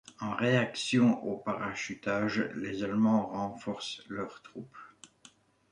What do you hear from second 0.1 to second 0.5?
En